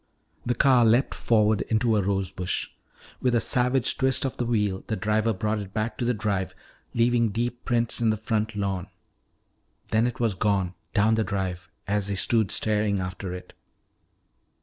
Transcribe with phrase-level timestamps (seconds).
[0.43, 2.71] The car leaped forward into a rose bush.
[3.21, 6.55] With a savage twist of the wheel the driver brought it back to the drive,
[6.95, 8.87] leaving deep prints in the front lawn.
[9.89, 13.53] Then it was gone, down the drive, as they stood staring after it.